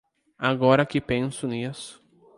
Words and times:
Agora 0.39 0.83
que 0.83 0.99
penso 0.99 1.45
nisso. 1.47 2.01